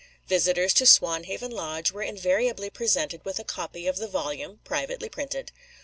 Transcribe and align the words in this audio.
Visitors 0.27 0.73
to 0.73 0.83
Swanhaven 0.87 1.51
Lodge 1.51 1.91
were 1.91 2.01
invariably 2.01 2.71
presented 2.71 3.23
with 3.23 3.37
a 3.37 3.43
copy 3.43 3.85
of 3.85 3.97
the 3.97 4.07
volume 4.07 4.59
(privately 4.63 5.09
printed). 5.09 5.51